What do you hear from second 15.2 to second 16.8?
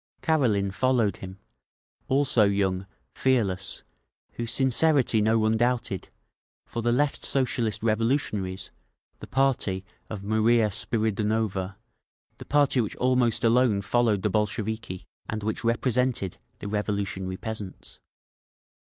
and which represented the